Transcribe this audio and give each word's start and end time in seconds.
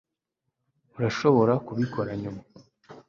urashobora 0.97 1.53
kubikora 1.65 2.11
nyuma 2.21 2.41